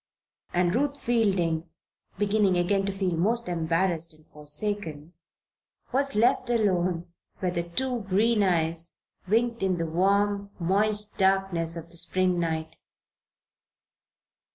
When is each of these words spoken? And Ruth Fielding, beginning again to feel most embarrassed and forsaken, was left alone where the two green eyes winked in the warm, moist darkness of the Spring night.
And 0.51 0.73
Ruth 0.73 0.99
Fielding, 0.99 1.69
beginning 2.17 2.57
again 2.57 2.87
to 2.87 2.91
feel 2.91 3.15
most 3.15 3.47
embarrassed 3.47 4.15
and 4.15 4.25
forsaken, 4.33 5.13
was 5.91 6.15
left 6.15 6.49
alone 6.49 7.13
where 7.37 7.51
the 7.51 7.69
two 7.69 7.99
green 8.09 8.41
eyes 8.41 8.99
winked 9.27 9.61
in 9.61 9.77
the 9.77 9.85
warm, 9.85 10.49
moist 10.57 11.19
darkness 11.19 11.77
of 11.77 11.91
the 11.91 11.97
Spring 11.97 12.39
night. 12.39 12.77